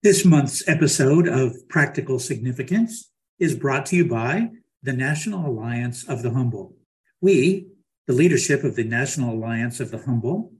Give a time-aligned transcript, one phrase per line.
[0.00, 3.10] This month's episode of Practical Significance
[3.40, 6.76] is brought to you by the National Alliance of the Humble.
[7.20, 7.66] We,
[8.06, 10.52] the leadership of the National Alliance of the Humble,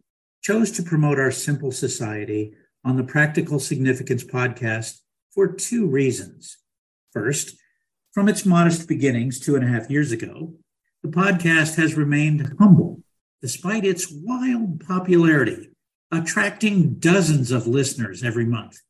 [0.42, 2.52] chose to promote our simple society
[2.84, 4.98] on the Practical Significance podcast
[5.30, 6.58] for two reasons.
[7.12, 7.56] First,
[8.10, 10.54] from its modest beginnings two and a half years ago,
[11.04, 13.04] the podcast has remained humble
[13.40, 15.70] despite its wild popularity,
[16.10, 18.80] attracting dozens of listeners every month.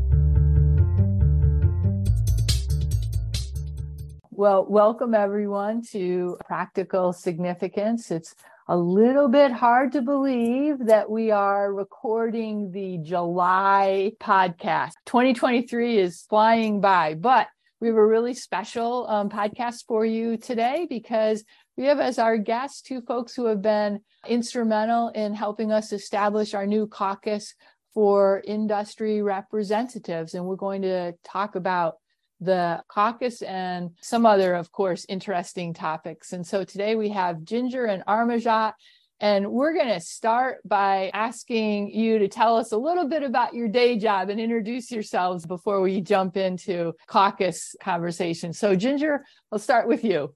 [4.32, 8.10] Well, welcome everyone to Practical Significance.
[8.10, 8.34] It's
[8.66, 14.92] a little bit hard to believe that we are recording the July podcast.
[15.04, 17.46] 2023 is flying by, but
[17.80, 21.44] we have a really special um, podcast for you today because
[21.76, 26.54] we have as our guests two folks who have been instrumental in helping us establish
[26.54, 27.54] our new caucus
[27.92, 30.32] for industry representatives.
[30.32, 31.96] And we're going to talk about
[32.44, 36.32] the caucus and some other, of course, interesting topics.
[36.32, 38.72] And so today we have Ginger and Amarjot.
[39.20, 43.54] And we're going to start by asking you to tell us a little bit about
[43.54, 48.52] your day job and introduce yourselves before we jump into caucus conversation.
[48.52, 50.34] So, Ginger, I'll start with you.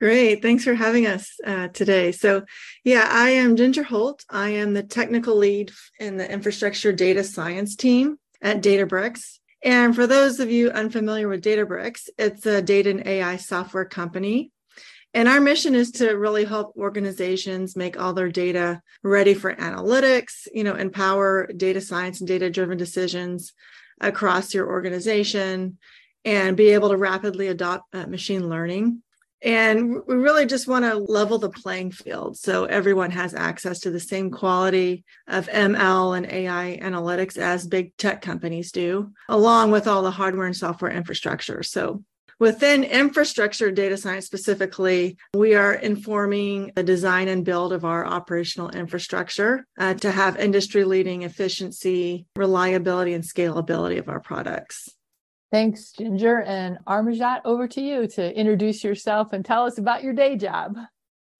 [0.00, 0.42] Great.
[0.42, 2.12] Thanks for having us uh, today.
[2.12, 2.42] So,
[2.84, 4.24] yeah, I am Ginger Holt.
[4.28, 9.38] I am the technical lead in the infrastructure data science team at Databricks.
[9.64, 14.52] And for those of you unfamiliar with Databricks, it's a data and AI software company.
[15.14, 20.46] And our mission is to really help organizations make all their data ready for analytics,
[20.52, 23.54] you know, empower data science and data driven decisions
[24.00, 25.78] across your organization
[26.24, 29.02] and be able to rapidly adopt uh, machine learning
[29.44, 33.90] and we really just want to level the playing field so everyone has access to
[33.90, 39.86] the same quality of ML and AI analytics as big tech companies do, along with
[39.86, 41.62] all the hardware and software infrastructure.
[41.62, 42.02] So
[42.40, 48.70] Within infrastructure data science specifically, we are informing the design and build of our operational
[48.70, 54.90] infrastructure uh, to have industry leading efficiency, reliability, and scalability of our products.
[55.54, 56.42] Thanks, Ginger.
[56.42, 60.76] And Amarjot, over to you to introduce yourself and tell us about your day job.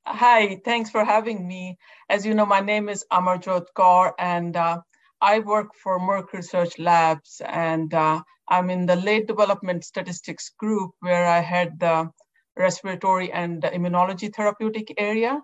[0.06, 1.76] Hi, thanks for having me.
[2.08, 4.82] As you know, my name is Amarjot Kaur, and uh,
[5.20, 10.92] I work for Merck Research Labs, and uh, I'm in the late development statistics group
[11.00, 12.08] where I head the
[12.56, 15.40] respiratory and immunology therapeutic area.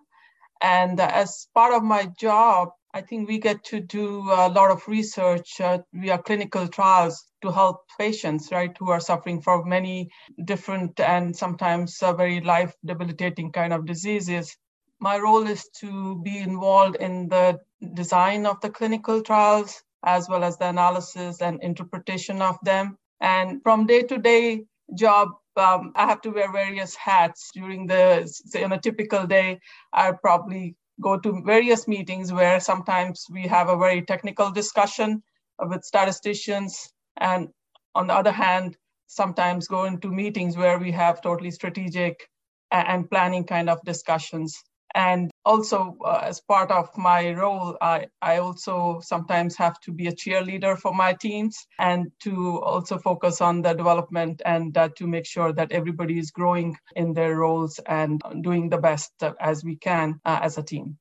[0.62, 4.72] And uh, as part of my job, I think we get to do a lot
[4.72, 10.10] of research uh, via clinical trials to help patients, right, who are suffering from many
[10.44, 14.56] different and sometimes uh, very life debilitating kind of diseases.
[14.98, 17.60] My role is to be involved in the
[17.94, 22.96] design of the clinical trials as well as the analysis and interpretation of them.
[23.20, 24.64] And from day to day
[24.94, 29.60] job, um, I have to wear various hats during the, say, on a typical day,
[29.92, 35.22] I probably go to various meetings where sometimes we have a very technical discussion
[35.58, 36.92] with statisticians.
[37.18, 37.48] And
[37.94, 38.76] on the other hand,
[39.06, 42.28] sometimes go into meetings where we have totally strategic
[42.70, 44.56] and planning kind of discussions.
[44.94, 50.06] And also, uh, as part of my role, I, I also sometimes have to be
[50.06, 55.08] a cheerleader for my teams and to also focus on the development and uh, to
[55.08, 59.74] make sure that everybody is growing in their roles and doing the best as we
[59.74, 60.98] can uh, as a team.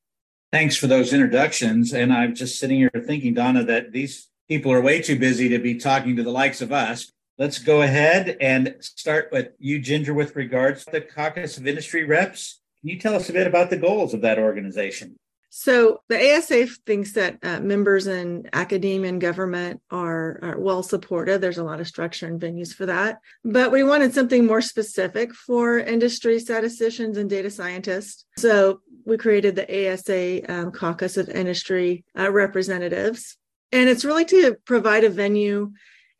[0.52, 1.92] Thanks for those introductions.
[1.92, 5.60] And I'm just sitting here thinking, Donna, that these people are way too busy to
[5.60, 7.12] be talking to the likes of us.
[7.38, 12.04] Let's go ahead and start with you, Ginger, with regards to the Caucus of Industry
[12.04, 12.59] Reps.
[12.80, 15.16] Can you tell us a bit about the goals of that organization?
[15.52, 21.40] So the ASA thinks that uh, members in academia and government are, are, well supported.
[21.40, 23.18] There's a lot of structure and venues for that.
[23.44, 28.24] But we wanted something more specific for industry statisticians and data scientists.
[28.36, 33.36] So we created the ASA um, Caucus of Industry uh, Representatives.
[33.72, 35.72] And it's really to provide a venue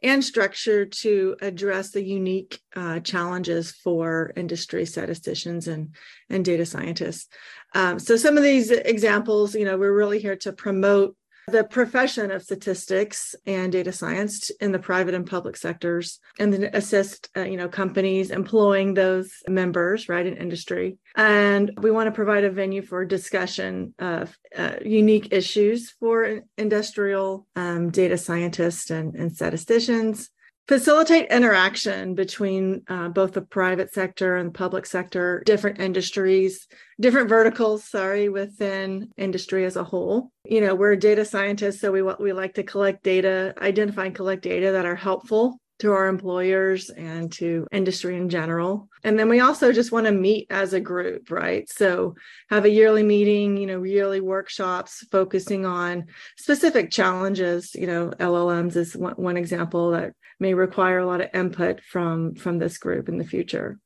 [0.02, 5.94] and structure to address the unique uh, challenges for industry statisticians and,
[6.28, 7.28] and data scientists.
[7.74, 11.16] Um, so some of these examples, you know, we're really here to promote
[11.48, 16.70] the profession of statistics and data science in the private and public sectors and then
[16.72, 20.98] assist uh, you know companies employing those members right in industry.
[21.16, 27.46] And we want to provide a venue for discussion of uh, unique issues for industrial
[27.56, 30.30] um, data scientists and, and statisticians
[30.68, 36.68] facilitate interaction between uh, both the private sector and the public sector, different industries,
[37.00, 40.30] different verticals, sorry, within industry as a whole.
[40.44, 44.42] You know, we're data scientists, so we, we like to collect data, identify and collect
[44.42, 48.88] data that are helpful to our employers and to industry in general.
[49.02, 51.68] And then we also just want to meet as a group, right?
[51.68, 52.14] So
[52.50, 56.06] have a yearly meeting, you know, yearly workshops focusing on
[56.36, 57.74] specific challenges.
[57.74, 62.34] You know, LLMs is one, one example that may require a lot of input from
[62.34, 63.78] from this group in the future.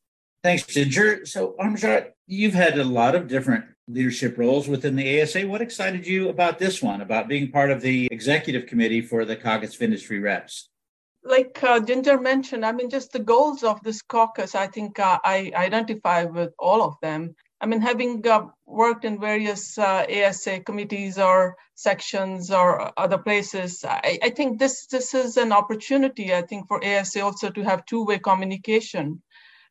[0.42, 1.24] Thanks, Ginger.
[1.24, 5.46] So Amarjot, you've had a lot of different leadership roles within the ASA.
[5.46, 9.36] What excited you about this one, about being part of the executive committee for the
[9.36, 10.70] Caucus of Industry Reps?
[11.24, 15.18] Like uh, Ginger mentioned, I mean, just the goals of this caucus, I think uh,
[15.24, 17.34] I identify with all of them.
[17.60, 23.84] I mean, having uh, worked in various uh, ASA committees or sections or other places,
[23.84, 26.34] I, I, think this this is an opportunity.
[26.34, 29.22] I think for ASA also to have two-way communication,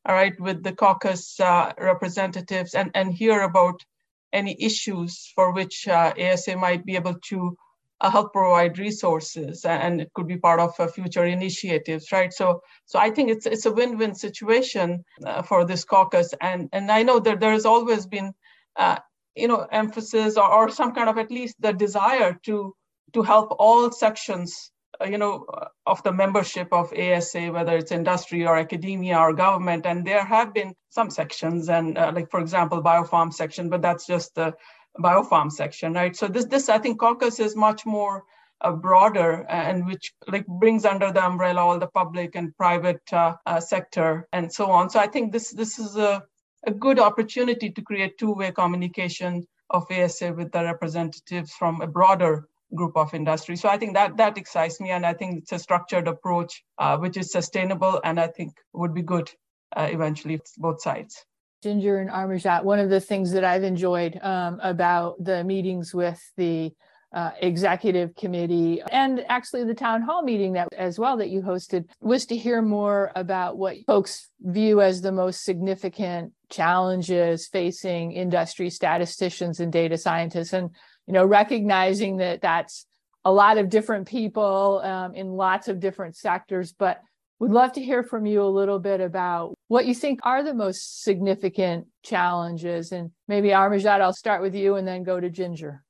[0.05, 3.85] all right, with the caucus uh, representatives and and hear about
[4.31, 7.62] any issues for which uh, ASA might be able to uh,
[8.09, 12.33] help provide resources and it could be part of uh, future initiatives right?
[12.33, 16.33] So so i think it's it's a win-win situation uh, for this caucus.
[16.41, 18.33] And and i know that there has always been
[18.75, 18.97] uh,
[19.35, 22.75] you know emphasis or, or some kind of at least the desire to
[23.13, 24.71] to help all sections
[25.01, 25.45] uh, you know
[25.85, 29.85] of the membership of asa whether it's industry or academia or government.
[29.85, 34.05] And there have been some sections and uh, like for example biopharm section but that's
[34.05, 34.53] just the
[35.00, 36.16] biopharm section, right?
[36.16, 38.24] So this, this I think caucus is much more
[38.62, 43.36] uh, broader and which like brings under the umbrella all the public and private uh,
[43.45, 44.90] uh, sector and so on.
[44.90, 46.24] So I think this this is a,
[46.66, 52.48] a good opportunity to create two-way communication of ASA with the representatives from a broader
[52.75, 53.56] group of industry.
[53.56, 56.98] So I think that that excites me, and I think it's a structured approach uh,
[56.98, 59.29] which is sustainable and I think would be good
[59.75, 61.25] uh, eventually both sides.
[61.63, 66.22] Ginger and Amarjot, one of the things that I've enjoyed um, about the meetings with
[66.38, 66.74] the
[67.13, 71.86] uh, executive committee and actually the town hall meeting that as well that you hosted
[72.01, 78.70] was to hear more about what folks view as the most significant challenges facing industry
[78.70, 80.53] statisticians and data scientists.
[80.53, 80.72] And
[81.08, 82.86] you know recognizing that that's
[83.25, 87.00] a lot of different people um, in lots of different sectors but
[87.43, 90.53] We'd love to hear from you a little bit about what you think are the
[90.53, 92.93] most significant challenges.
[92.93, 95.83] And maybe Amarjot, I'll start with you and then go to Ginger.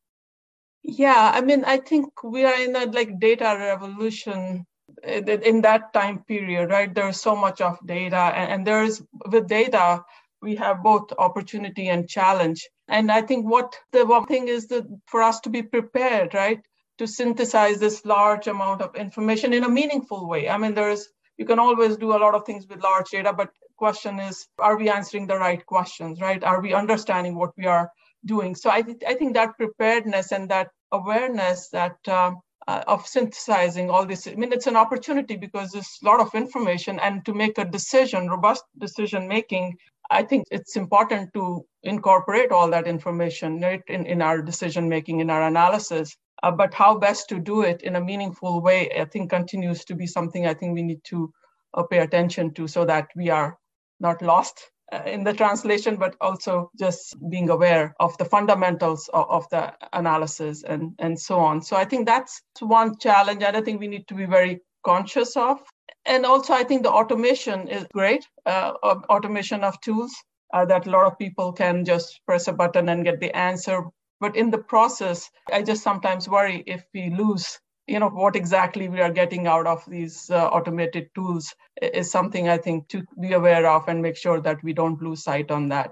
[0.81, 4.65] Yeah, I mean, I think we are in a like data revolution
[5.03, 6.91] eh, in that time period, right?
[6.91, 10.03] There's so much of data, and, and there's with data,
[10.41, 12.67] we have both opportunity and challenge.
[12.87, 16.61] And I think what the one thing is that for us to be prepared, right,
[16.97, 20.49] to synthesize this large amount of information in a meaningful way.
[20.49, 23.49] I mean, there's you can always do a lot of things with large data but
[23.77, 26.43] question is are we answering the right questions right?
[26.43, 27.89] Are we understanding what we are
[28.25, 28.55] doing?
[28.55, 33.89] So i, th- I think that preparedness and that awareness that um, uh, of synthesizing
[33.89, 37.33] all this i mean it's an opportunity because there's a lot of information and to
[37.33, 39.75] make a decision robust decision making
[40.09, 45.19] i think it's important to incorporate all that information right in, in our decision making
[45.19, 49.05] in our analysis Uh, but how best to do it in a meaningful way, I
[49.05, 51.31] think continues to be something I think we need to
[51.73, 53.57] uh, pay attention to so that we are
[54.01, 59.25] not lost uh, in the translation, but also just being aware of the fundamentals of,
[59.29, 61.61] of, the analysis and, and so on.
[61.61, 65.61] So I think that's one challenge, I think we need to be very conscious of.
[66.05, 70.13] And also, I think the automation is great, uh, automation of tools
[70.53, 73.83] uh, that a lot of people can just press a button and get the answer.
[74.23, 78.87] But in the process, I just sometimes worry if we lose you know what exactly
[78.87, 83.33] we are getting out of these uh, automated tools is something i think to be
[83.33, 85.91] aware of and make sure that we don't lose sight on that.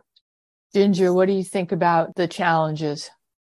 [0.73, 3.09] Ginger what do you think about the challenges?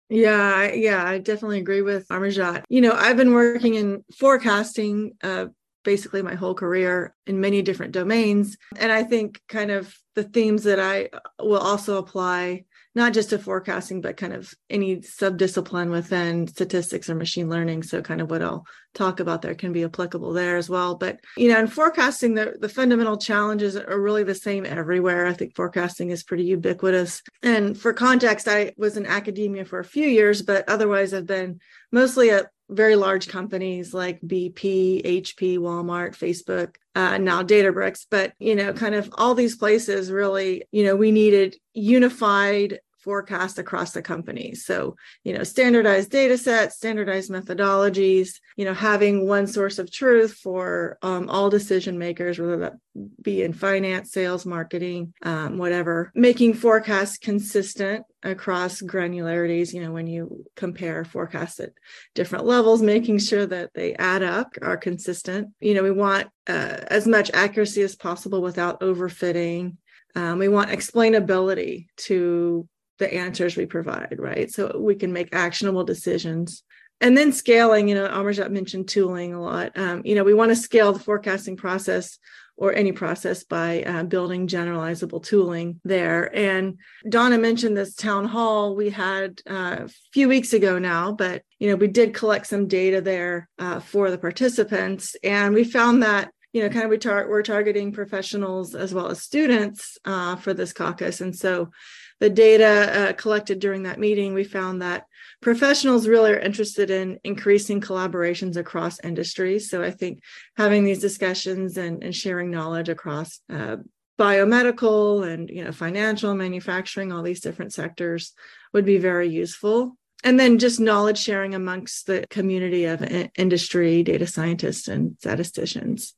[0.08, 5.48] Yeah yeah i definitely agree with Amarjot you know i've been working in forecasting uh,
[5.84, 8.58] basically my whole career in many different domains.
[8.78, 11.10] And i think kind of the themes that i
[11.42, 12.64] will also apply
[12.96, 17.84] not just to forecasting, but kind of any subdiscipline within statistics or machine learning.
[17.84, 20.96] So, kind of what I'll talk about there can be applicable there as well.
[20.96, 25.26] But, you know, in forecasting, the, the fundamental challenges are really the same everywhere.
[25.26, 27.22] I think forecasting is pretty ubiquitous.
[27.44, 31.60] And for context, I was in academia for a few years, but otherwise, I've been
[31.92, 38.06] mostly at very large companies like BP, HP, Walmart, Facebook, uh, now Databricks.
[38.10, 43.60] But, you know, kind of all these places really, you know, we needed unified forecast
[43.60, 44.54] across the company.
[44.56, 50.34] So, you know, standardized data sets, standardized methodologies, you know, having one source of truth
[50.34, 52.74] for um, all decision makers, whether that
[53.22, 60.08] be in finance, sales, marketing, um, whatever, making forecasts consistent across granularities, you know, when
[60.08, 61.72] you compare forecasts at
[62.16, 65.50] different levels, making sure that they add up, are consistent.
[65.60, 69.78] You know, we want uh, as much accuracy as possible without overfitting.
[70.16, 72.68] Um, we want explainability to
[73.00, 74.52] the answers we provide, right?
[74.52, 76.64] So we can make actionable decisions.
[77.02, 79.78] And then scaling, you know, Amarjot mentioned tooling a lot.
[79.78, 82.20] Um, you know, we want to scale the forecasting process
[82.60, 86.36] or any process by uh, building generalizable tooling there.
[86.36, 86.78] And
[87.08, 91.70] Donna mentioned this town hall we had uh, a few weeks ago now, but you
[91.70, 96.32] know we did collect some data there uh, for the participants, and we found that
[96.52, 100.54] you know kind of we tar- we're targeting professionals as well as students uh, for
[100.54, 101.70] this caucus, and so
[102.20, 102.66] the data
[103.10, 105.06] uh, collected during that meeting, we found that
[105.42, 109.70] professionals really are interested in increasing collaborations across industries.
[109.70, 110.22] So I think
[110.58, 113.78] having these discussions and, and sharing knowledge across uh,
[114.20, 118.34] biomedical and you know financial manufacturing all these different sectors
[118.74, 119.96] would be very useful.
[120.22, 123.02] And then just knowledge sharing amongst the community of
[123.38, 126.14] industry data scientists and statisticians.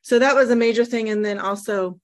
[0.00, 1.10] So that was a major thing.
[1.10, 2.00] And then also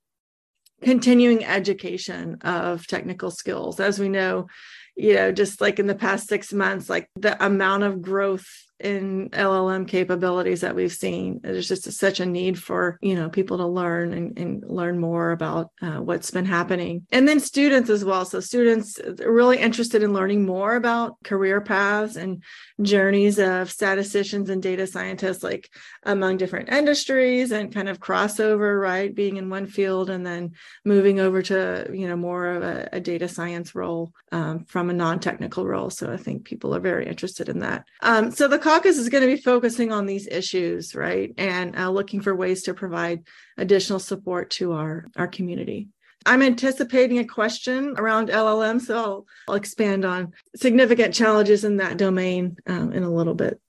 [0.82, 3.80] continuing education of technical skills.
[3.80, 4.48] As we know,
[4.96, 8.48] you know, just like in the past six months, like the amount of growth
[8.80, 11.40] in LLM capabilities that we've seen.
[11.42, 14.98] There's just a, such a need for you know people to learn and, and learn
[14.98, 18.24] more about uh, what's been happening, and then students as well.
[18.24, 22.42] So students are really interested in learning more about career paths and
[22.80, 25.70] journeys of statisticians and data scientists, like
[26.04, 29.14] among different industries and kind of crossover, right?
[29.14, 30.52] Being in one field and then
[30.84, 34.94] moving over to you know more of a, a data science role um, from a
[34.94, 35.90] non-technical role.
[35.90, 37.84] So I think people are very interested in that.
[38.02, 41.34] Um, so the caucus is going to be focusing on these issues, right?
[41.36, 43.24] And uh, looking for ways to provide
[43.58, 45.88] additional support to our, our community.
[46.24, 51.96] I'm anticipating a question around LLM, so I'll, I'll expand on significant challenges in that
[51.96, 53.60] domain um, in a little bit.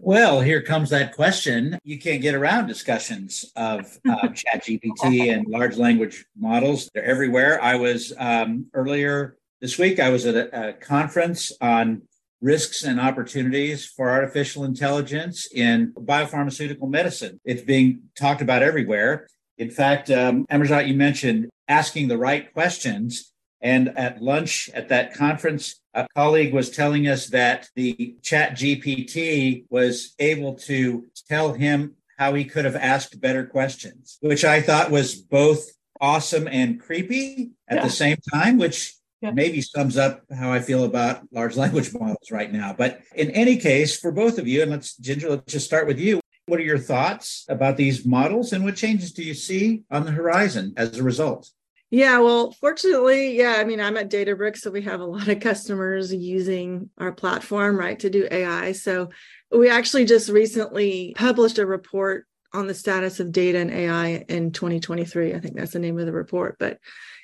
[0.00, 1.78] Well, here comes that question.
[1.84, 6.90] You can't get around discussions of uh, ChatGPT and large language models.
[6.92, 7.62] They're everywhere.
[7.62, 12.02] I was um, earlier this week, I was at a, a conference on
[12.40, 17.40] risks and opportunities for artificial intelligence in biopharmaceutical medicine.
[17.44, 19.28] It's being talked about everywhere.
[19.58, 23.32] In fact, um, you mentioned asking the right questions.
[23.62, 30.14] And at lunch at that conference, a colleague was telling us that the ChatGPT was
[30.18, 35.14] able to tell him how he could have asked better questions, which I thought was
[35.14, 35.70] both
[36.00, 37.84] awesome and creepy at yeah.
[37.84, 39.30] the same time, which yeah.
[39.30, 42.74] maybe sums up how I feel about large language models right now.
[42.76, 45.98] But in any case, for both of you, and let's, Ginger, let's just start with
[45.98, 46.20] you.
[46.46, 50.10] What are your thoughts about these models and what changes do you see on the
[50.10, 51.48] horizon as a result?
[51.92, 55.40] Yeah, well, fortunately, yeah, I mean, I'm at Databricks, so we have a lot of
[55.40, 58.72] customers using our platform, right, to do AI.
[58.72, 59.10] So
[59.50, 64.52] we actually just recently published a report on the status of data and AI in
[64.52, 65.34] 2023.
[65.34, 66.56] I think that's the name of the report.
[66.60, 66.78] But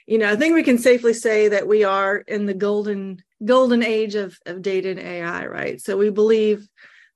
[0.07, 3.83] you know, I think we can safely say that we are in the golden golden
[3.83, 5.81] age of, of data and AI, right?
[5.81, 6.67] So we believe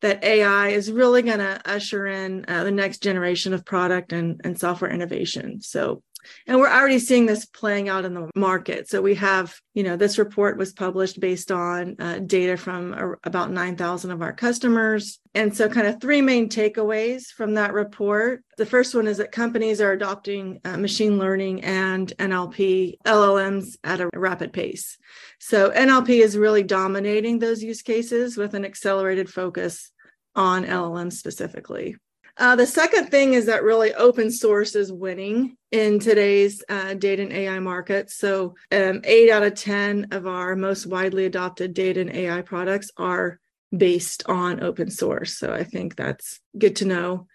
[0.02, 4.40] that AI is really going to usher in uh, the next generation of product and,
[4.44, 5.61] and software innovation.
[5.61, 6.02] So
[6.46, 8.88] and we're already seeing this playing out in the market.
[8.88, 13.50] So we have, you know, this report was published based on uh, data from about
[13.50, 15.18] 9,000 of our customers.
[15.34, 18.42] And so, kind of three main takeaways from that report.
[18.56, 24.00] The first one is that companies are adopting uh, machine learning and NLP LLMs at
[24.00, 24.98] a rapid pace.
[25.38, 29.92] So, NLP is really dominating those use cases with an accelerated focus
[30.34, 31.96] on LLMs specifically.
[32.40, 37.23] Uh, the second thing is that really open source is winning in today's uh, data
[37.23, 38.09] and AI market.
[38.11, 42.90] So, um, eight out of 10 of our most widely adopted data and AI products
[42.97, 43.38] are
[43.76, 45.37] based on open source.
[45.37, 47.26] So, I think that's good to know.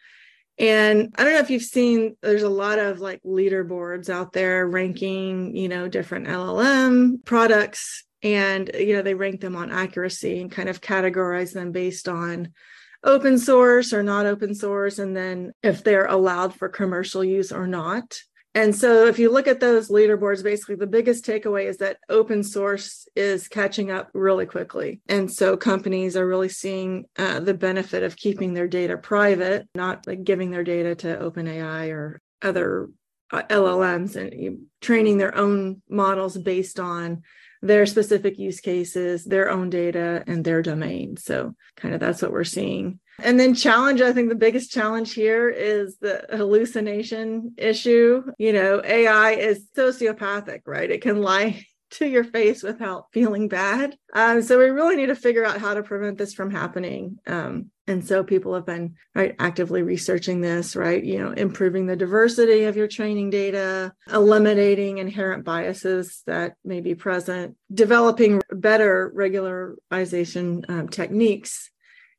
[0.57, 4.67] And I don't know if you've seen, there's a lot of like leaderboards out there
[4.67, 8.03] ranking, you know, different LLM products.
[8.23, 12.53] And, you know, they rank them on accuracy and kind of categorize them based on
[13.05, 17.67] open source or not open source, and then if they're allowed for commercial use or
[17.67, 18.17] not.
[18.53, 22.41] And so, if you look at those leaderboards, basically the biggest takeaway is that open
[22.41, 25.01] source is catching up really quickly.
[25.09, 30.07] And so, companies are really seeing uh, the benefit of keeping their data private, not
[30.07, 32.89] like giving their data to OpenAI or other
[33.31, 37.23] uh, LLMs and training their own models based on
[37.65, 41.17] their specific use cases, their own data, and their domain.
[41.17, 42.99] So, kind of that's what we're seeing.
[43.19, 48.23] And then, challenge I think the biggest challenge here is the hallucination issue.
[48.37, 50.89] You know, AI is sociopathic, right?
[50.89, 53.97] It can lie to your face without feeling bad.
[54.13, 57.19] Um, so we really need to figure out how to prevent this from happening.
[57.27, 61.03] Um, and so people have been right actively researching this, right?
[61.03, 66.95] You know, improving the diversity of your training data, eliminating inherent biases that may be
[66.95, 71.69] present, developing better regularization um, techniques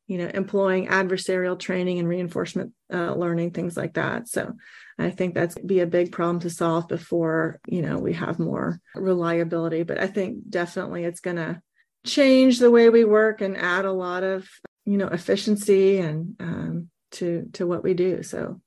[0.06, 4.54] you know employing adversarial training and reinforcement uh, learning things like that so
[4.98, 8.80] I think that's be a big problem to solve before, you know, we have more
[8.94, 9.82] reliability.
[9.82, 11.60] But I think definitely it's going to
[12.06, 14.48] change the way we work and add a lot of,
[14.86, 18.22] you know, efficiency and um, to to what we do.
[18.22, 18.60] So,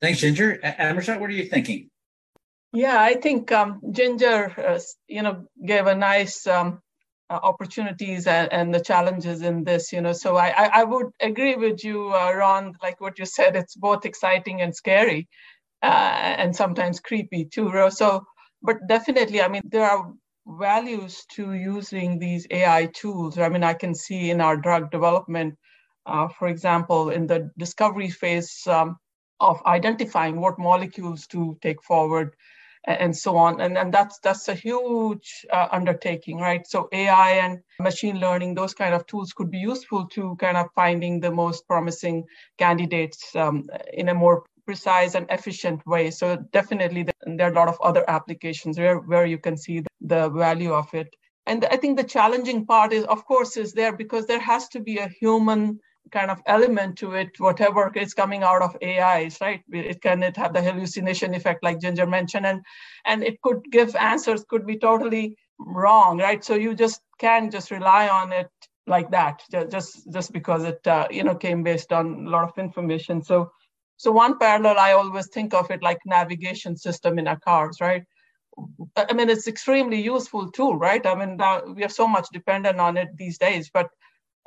[0.00, 0.58] thanks, Ginger.
[0.62, 1.90] Amarjot, what are you thinking?
[2.72, 6.80] Yeah, I think um, Ginger, uh, you know, gave a nice um,
[7.32, 10.12] uh, opportunities and, and, the challenges in this you know.
[10.12, 13.74] So i i, I would agree with you uh, ron like what you said it's
[13.74, 15.28] both exciting and scary
[15.82, 18.24] uh, and sometimes creepy too so
[18.62, 20.12] but definitely i mean there are
[20.46, 23.38] values to using these ai tools.
[23.38, 25.54] I mean i can see in our drug development
[26.06, 28.96] uh, for example in the discovery phase um,
[29.40, 32.34] of identifying what molecules to take forward
[32.84, 33.60] and so on.
[33.60, 36.66] And, and that's that's a huge uh, undertaking, right?
[36.66, 40.66] So AI and machine learning, those kind of tools could be useful to kind of
[40.74, 42.24] finding the most promising
[42.58, 46.10] candidates um, in a more precise and efficient way.
[46.10, 50.28] So definitely there are a lot of other applications where, where you can see the
[50.28, 51.14] value of it.
[51.46, 54.80] And I think the challenging part is, of course, is there because there has to
[54.80, 59.62] be a human kind of element to it, whatever is coming out of AIs, right?
[59.70, 62.60] It can it have the hallucination effect, like Ginger mentioned, and
[63.04, 66.44] and it could give answers could be totally wrong, right?
[66.44, 68.50] So you just can't just rely on it
[68.86, 72.58] like that, just just because it uh, you know came based on a lot of
[72.58, 73.22] information.
[73.22, 73.52] So
[73.96, 78.04] so one parallel I always think of it like navigation system in our cars, right?
[78.96, 81.04] I mean, it's extremely useful tool, right?
[81.06, 81.38] I mean,
[81.74, 83.88] we are so much dependent on it these days, but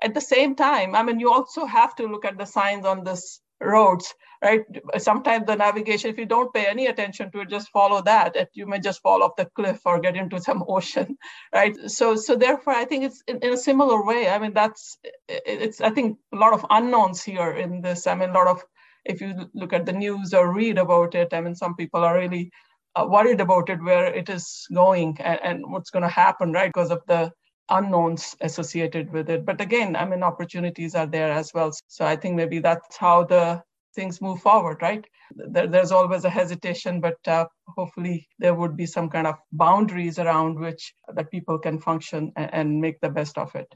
[0.03, 3.03] at the same time, I mean, you also have to look at the signs on
[3.03, 4.61] this roads, right?
[4.97, 8.65] Sometimes the navigation, if you don't pay any attention to it, just follow that, you
[8.65, 11.17] may just fall off the cliff or get into some ocean,
[11.53, 11.75] right?
[11.89, 14.29] So, so therefore, I think it's in, in a similar way.
[14.29, 15.81] I mean, that's it's.
[15.81, 18.07] I think a lot of unknowns here in this.
[18.07, 18.63] I mean, a lot of
[19.05, 22.17] if you look at the news or read about it, I mean, some people are
[22.17, 22.51] really
[22.95, 26.69] uh, worried about it, where it is going and, and what's going to happen, right?
[26.73, 27.31] Because of the
[27.69, 29.45] unknowns associated with it.
[29.45, 31.71] But again, I mean, opportunities are there as well.
[31.87, 33.63] So I think maybe that's how the
[33.95, 35.05] things move forward, right?
[35.35, 40.19] There, there's always a hesitation, but uh, hopefully there would be some kind of boundaries
[40.19, 43.73] around which that people can function and, and make the best of it.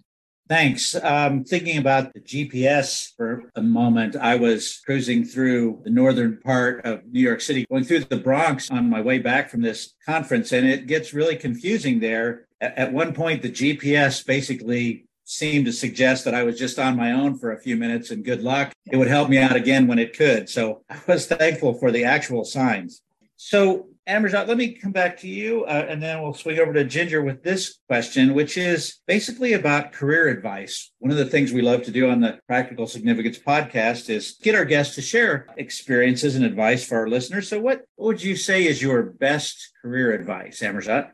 [0.50, 0.96] Thanks.
[0.96, 6.84] Um, thinking about the GPS for a moment, I was cruising through the northern part
[6.86, 10.52] of New York City, going through the Bronx on my way back from this conference,
[10.52, 16.26] and it gets really confusing there at one point, the GPS basically seemed to suggest
[16.26, 18.74] that I was just on my own for a few minutes and good luck.
[18.92, 20.50] It would help me out again when it could.
[20.50, 23.02] So I was thankful for the actual signs.
[23.38, 26.84] So, Amarjot, let me come back to you, uh, and then we'll swing over to
[26.84, 30.92] Ginger with this question, which is basically about career advice.
[30.98, 34.56] One of the things we love to do on the Practical Significance podcast is get
[34.56, 37.48] our guests to share experiences and advice for our listeners.
[37.48, 41.12] So, what, what would you say is your best career advice, Amarjot?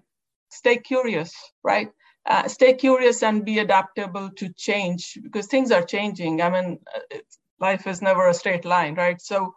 [0.50, 1.34] Stay curious,
[1.66, 1.90] right?
[2.26, 6.42] Uh, stay curious and be adaptable to change because things are changing.
[6.42, 7.18] I mean, uh,
[7.60, 9.20] life is never a straight line, right?
[9.22, 9.54] So,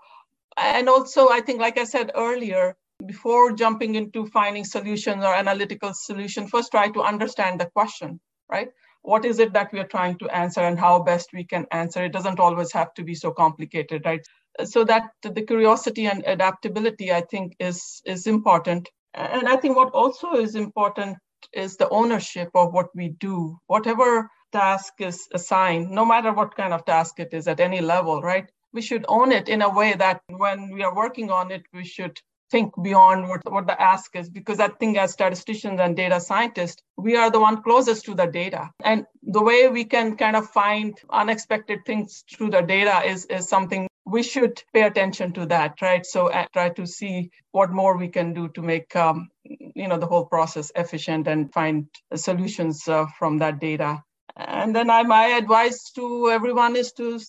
[0.57, 2.75] and also, I think, like I said earlier,
[3.07, 8.69] before jumping into finding solutions or analytical solution, first try to understand the question, right?
[9.03, 12.05] What is it that we are trying to answer and how best we can answer?
[12.05, 14.21] It doesn't always have to be so complicated, right?
[14.65, 18.89] So that the curiosity and adaptability, I think, is is important.
[19.15, 21.17] And I think what also is important
[21.53, 23.59] is the ownership of what we do.
[23.69, 28.21] Whatever task is assigned, no matter what kind of task it is at any level,
[28.21, 28.51] right?
[28.73, 31.85] We should own it in a way that when we are working on it, we
[31.85, 32.19] should
[32.51, 36.83] think beyond what, what the ask is because I think as statisticians and data scientists,
[36.97, 38.71] we are the one closest to the data.
[38.83, 43.49] And the way we can kind of find unexpected things through the data is, is
[43.49, 46.05] something we should pay attention to that, right?
[46.05, 49.99] So uh, try to see what more we can do to make um, you know
[49.99, 54.03] the whole process efficient and find solutions uh, from that data.
[54.37, 57.21] And then I, my advice to everyone is to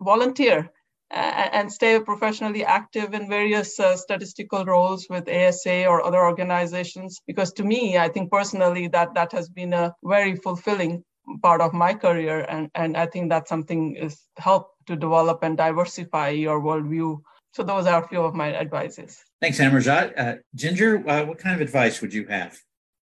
[0.00, 0.70] volunteer
[1.10, 7.20] and stay professionally active in various uh, statistical roles with ASA or other organizations.
[7.26, 11.04] Because to me, I think personally that that has been a very fulfilling
[11.42, 15.56] part of my career, and and I think that's something is help to develop and
[15.56, 17.20] diversify your worldview.
[17.52, 19.18] So those are a few of my advices.
[19.40, 20.12] Thanks, Amarjot.
[20.16, 22.58] Uh, Ginger, uh, what kind of advice would you have?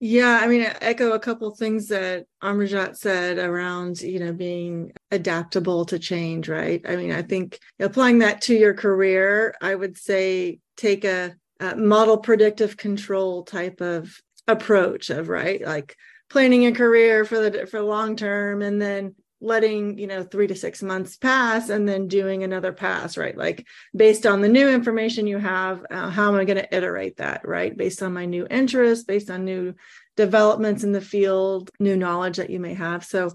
[0.01, 4.93] Yeah, I mean, I echo a couple things that Amarjot said around, you know, being
[5.11, 6.81] adaptable to change, right?
[6.89, 11.75] I mean, I think applying that to your career, I would say take a, a
[11.75, 15.61] model predictive control type of approach of, right?
[15.61, 15.97] Like
[16.31, 20.55] planning a career for the for long term and then letting you know three to
[20.55, 23.37] six months pass and then doing another pass right?
[23.37, 27.19] Like based on the new information you have uh, how am i going to iterate
[27.19, 27.77] that right?
[27.77, 29.75] Based on my new interests based on new
[30.17, 33.05] developments in the field new knowledge that you may have.
[33.05, 33.31] So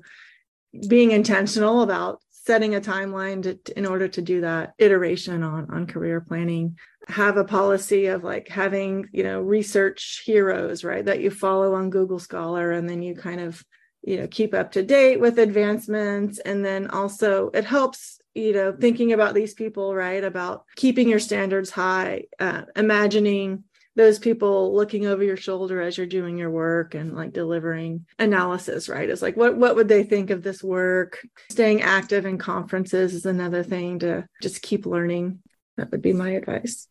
[0.88, 5.88] being intentional about setting a timeline to, in order to do that iteration on on
[5.88, 6.78] career planning.
[7.08, 11.89] Have a policy of like having you know research heroes right that you follow on
[11.89, 13.63] google scholar and then you kind of
[14.04, 16.39] you know keep up to date with advancements.
[16.39, 21.20] And then also it helps you know thinking about these people right about keeping your
[21.20, 23.63] standards high uh, imagining
[23.96, 28.89] those people looking over your shoulder as you're doing your work and like delivering analysis
[28.89, 29.10] right?
[29.10, 31.26] It's like what what would they think of this work?
[31.50, 35.39] Staying active in conferences is another thing to just keep learning.
[35.78, 36.88] That would be my advice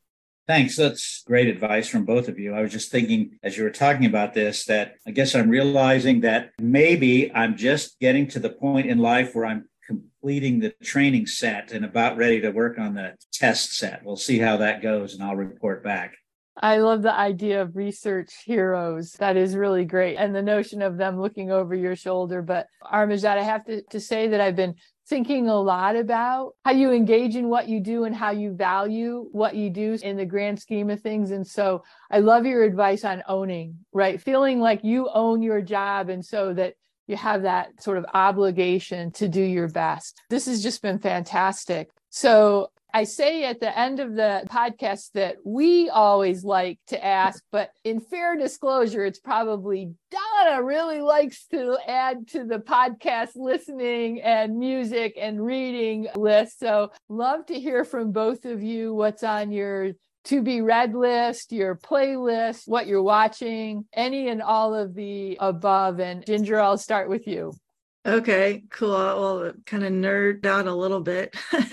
[0.48, 0.76] Thanks.
[0.76, 2.52] That's great advice from both of you.
[2.52, 6.20] I was just thinking as you were talking about this that I guess I'm realizing
[6.22, 11.26] that maybe I'm just getting to the point in life where I'm completing the training
[11.26, 14.04] set and about ready to work on the test set.
[14.04, 16.14] We'll see how that goes and I'll report back.
[16.60, 19.12] I love the idea of research heroes.
[19.12, 20.16] That is really great.
[20.16, 22.42] And the notion of them looking over your shoulder.
[22.42, 24.74] But Amarjot, I have to, to say that I've been
[25.12, 29.28] thinking a lot about how you engage in what you do and how you value
[29.30, 31.32] what you do in the grand scheme of things.
[31.32, 34.18] And so I love your advice on owning, right?
[34.18, 36.76] Feeling like you own your job and so that
[37.08, 40.18] you have that sort of obligation to do your best.
[40.30, 41.90] This has just been fantastic.
[42.08, 47.42] So I say at the end of the podcast that we always like to ask,
[47.50, 54.20] but in fair disclosure, it's probably Donna really likes to add to the podcast listening
[54.20, 56.58] and music and reading list.
[56.58, 59.92] So, love to hear from both of you what's on your
[60.24, 65.98] to be read list, your playlist, what you're watching, any and all of the above.
[65.98, 67.54] And Ginger, I'll start with you.
[68.04, 68.90] Okay, cool.
[68.90, 71.36] Well, kind of nerd out a little bit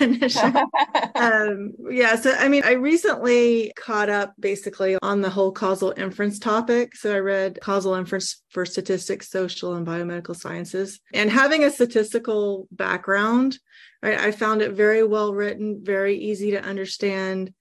[1.16, 6.38] um, yeah, so I mean, I recently caught up basically on the whole causal inference
[6.38, 6.94] topic.
[6.94, 11.00] So I read Causal Inference for Statistics, Social, and Biomedical Sciences.
[11.12, 13.58] And having a statistical background,
[14.00, 17.52] right, I found it very well written, very easy to understand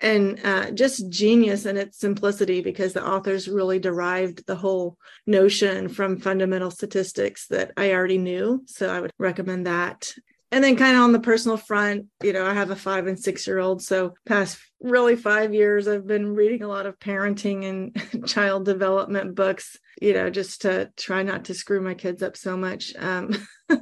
[0.00, 5.88] and uh, just genius in its simplicity because the authors really derived the whole notion
[5.88, 8.62] from fundamental statistics that I already knew.
[8.66, 10.12] So I would recommend that.
[10.52, 13.18] And then, kind of on the personal front, you know, I have a five and
[13.18, 13.82] six year old.
[13.82, 19.34] So, past really five years, I've been reading a lot of parenting and child development
[19.34, 22.94] books, you know, just to try not to screw my kids up so much.
[22.96, 23.34] Um,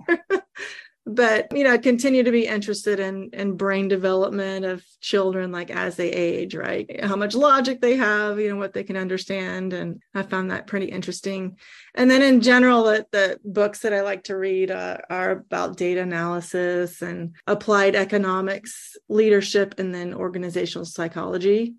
[1.07, 5.97] but you know continue to be interested in in brain development of children like as
[5.97, 7.05] they age right?
[7.05, 10.67] How much logic they have you know what they can understand and i found that
[10.67, 11.59] pretty interesting.
[11.95, 15.77] And then in general the, the books that i like to read uh, are about
[15.77, 21.75] data analysis and applied economics leadership and then organizational psychology.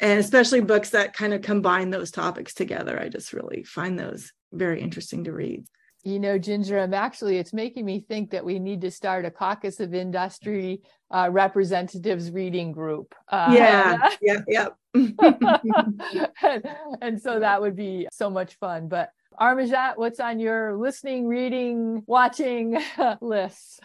[0.00, 4.32] And especially books that kind of combine those topics together i just really find those
[4.52, 5.66] very interesting to read
[6.04, 9.30] you know, Ginger, I'm actually, it's making me think that we need to start a
[9.30, 13.14] caucus of industry uh, representatives reading group.
[13.28, 14.68] Uh, yeah, yeah, yeah.
[14.94, 16.64] and,
[17.00, 18.88] and so that would be so much fun.
[18.88, 22.78] But Amarjot, what's on your listening, reading, watching
[23.20, 23.80] list?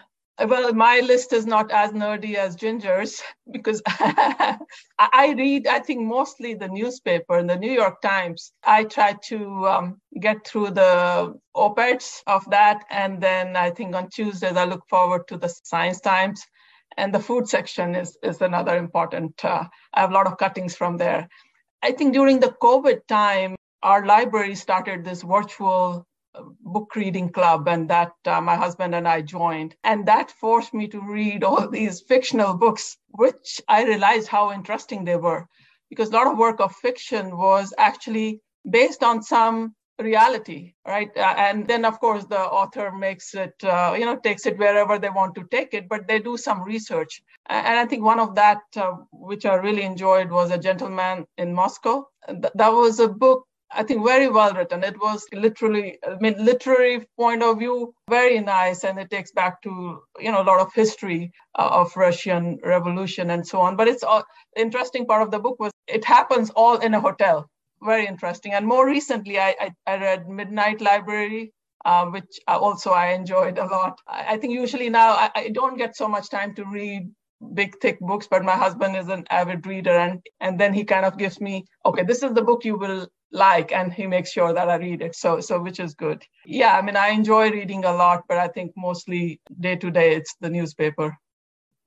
[0.48, 6.54] Well my list is not as nerdy as ginger's because i read i think mostly
[6.54, 8.52] the newspaper and the new york times.
[8.64, 14.08] I try to um, get through the op-eds of that and then i think on
[14.10, 16.44] tuesdays i look forward to the science times
[16.96, 20.74] and the food section is, is another important uh, i have a lot of cuttings
[20.76, 21.28] from there.
[21.82, 26.06] I think during the covid time our library started this virtual
[26.60, 29.74] book reading club and that uh, my husband and I joined.
[29.84, 35.04] And that forced me to read all these fictional books, which I realized how interesting
[35.04, 35.46] they were.
[35.88, 38.40] Because a lot of work of fiction was actually
[38.70, 41.10] based on some reality, right?
[41.16, 44.98] Uh, and then, of course, the author makes it, uh, you know, takes it wherever
[44.98, 47.22] they want to take it, but they do some research.
[47.48, 51.52] And I think one of that, uh, which I really enjoyed, was A Gentleman in
[51.52, 52.06] Moscow.
[52.28, 54.82] Th- that was a book I think very well written.
[54.82, 59.62] It was literally, I mean, literary point of view, very nice, and it takes back
[59.62, 63.76] to you know a lot of history uh, of Russian Revolution and so on.
[63.76, 64.24] But it's all
[64.56, 67.48] interesting part of the book was it happens all in a hotel.
[67.82, 68.52] Very interesting.
[68.54, 71.52] And more recently, I I, I read Midnight Library.
[71.86, 73.98] Uh, which also I enjoyed a lot.
[74.06, 77.08] I, I think usually now I, I don't get so much time to read
[77.54, 81.06] big thick books but my husband is an avid reader and and then he kind
[81.06, 84.52] of gives me okay this is the book you will like and he makes sure
[84.52, 87.84] that i read it so so which is good yeah i mean i enjoy reading
[87.84, 91.16] a lot but i think mostly day to day it's the newspaper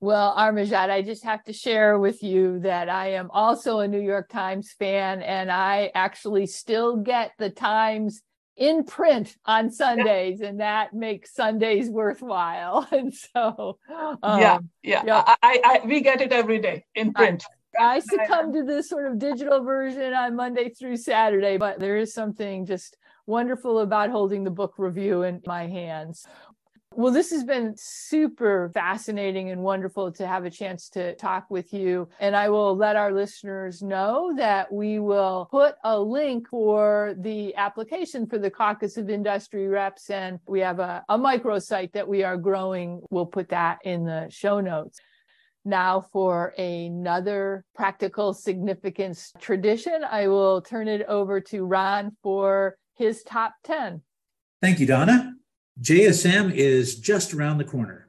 [0.00, 4.02] well, Amarjot, I just have to share with you that I am also a New
[4.02, 8.20] York Times fan, and I actually still get the Times
[8.56, 12.86] in print on Sundays, and that makes Sundays worthwhile.
[12.92, 13.78] And so,
[14.22, 15.34] um, yeah, yeah, yeah.
[15.42, 17.42] I, I, we get it every day in print.
[17.78, 22.14] I succumb to this sort of digital version on Monday through Saturday, but there is
[22.14, 26.26] something just wonderful about holding the book review in my hands.
[26.96, 31.72] Well, this has been super fascinating and wonderful to have a chance to talk with
[31.72, 32.08] you.
[32.20, 37.52] And I will let our listeners know that we will put a link for the
[37.56, 40.08] application for the Caucus of Industry Reps.
[40.08, 43.00] And we have a, a microsite that we are growing.
[43.10, 45.00] We'll put that in the show notes
[45.64, 50.04] now for another practical significance tradition.
[50.08, 54.02] I will turn it over to Ron for his top 10.
[54.60, 55.34] Thank you, Donna.
[55.80, 58.08] JSM is just around the corner.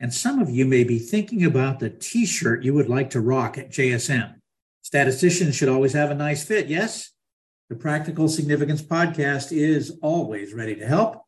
[0.00, 3.20] And some of you may be thinking about the t shirt you would like to
[3.20, 4.34] rock at JSM.
[4.82, 7.12] Statisticians should always have a nice fit, yes?
[7.68, 11.22] The Practical Significance Podcast is always ready to help.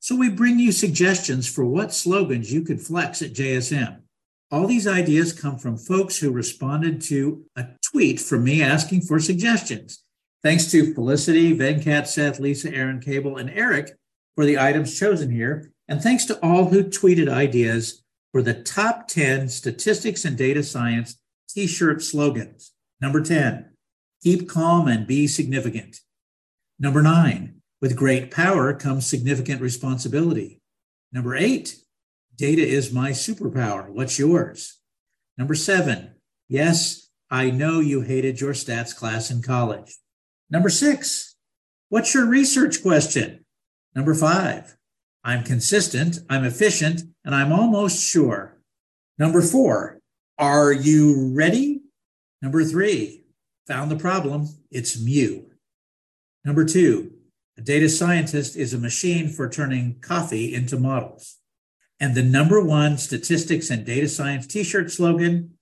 [0.00, 4.02] So we bring you suggestions for what slogans you could flex at JSM.
[4.50, 9.20] All these ideas come from folks who responded to a tweet from me asking for
[9.20, 10.02] suggestions.
[10.42, 13.92] Thanks to Felicity, Venkat, Seth, Lisa, Aaron, Cable, and Eric
[14.34, 15.72] for the items chosen here.
[15.88, 21.18] And thanks to all who tweeted ideas for the top 10 statistics and data science
[21.48, 22.72] t shirt slogans.
[23.00, 23.70] Number 10,
[24.22, 26.00] keep calm and be significant.
[26.78, 30.60] Number nine, with great power comes significant responsibility.
[31.12, 31.76] Number eight,
[32.38, 33.88] Data is my superpower.
[33.88, 34.78] What's yours?
[35.36, 36.14] Number seven,
[36.48, 39.98] yes, I know you hated your stats class in college.
[40.48, 41.34] Number six,
[41.88, 43.44] what's your research question?
[43.96, 44.76] Number five,
[45.24, 48.62] I'm consistent, I'm efficient, and I'm almost sure.
[49.18, 49.98] Number four,
[50.38, 51.80] are you ready?
[52.40, 53.24] Number three,
[53.66, 55.42] found the problem, it's mu.
[56.44, 57.14] Number two,
[57.56, 61.38] a data scientist is a machine for turning coffee into models.
[62.00, 65.58] And the number one statistics and data science t shirt slogan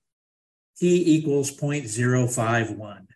[0.79, 3.07] T equals 0.051.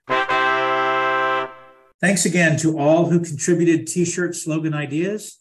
[2.02, 5.38] Thanks again to all who contributed t shirt slogan ideas.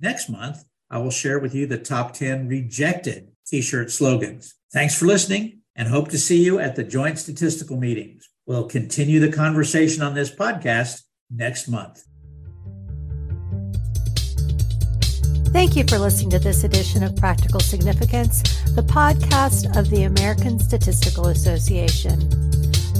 [0.00, 4.54] Next month, I will share with you the top 10 rejected t shirt slogans.
[4.72, 8.28] Thanks for listening and hope to see you at the joint statistical meetings.
[8.46, 12.04] We'll continue the conversation on this podcast next month.
[15.54, 18.42] Thank you for listening to this edition of Practical Significance,
[18.74, 22.28] the podcast of the American Statistical Association.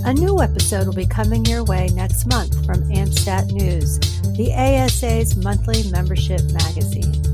[0.05, 3.99] A new episode will be coming your way next month from AMSTAT News,
[4.37, 7.34] the ASA's monthly membership magazine.